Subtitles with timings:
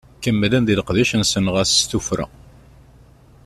[0.23, 2.25] Kemmlen di leqdic-nsen ɣas s tuffra.